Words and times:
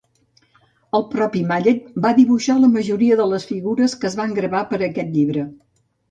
El 0.99 1.03
propi 1.09 1.41
Mallet 1.49 1.83
va 2.05 2.13
dibuixar 2.19 2.55
la 2.61 2.69
majoria 2.77 3.17
de 3.19 3.27
les 3.33 3.45
figures 3.49 3.93
que 4.05 4.09
es 4.11 4.17
van 4.21 4.33
gravar 4.39 4.63
per 4.73 4.79
a 4.81 4.87
aquest 4.89 5.13
llibre. 5.19 5.45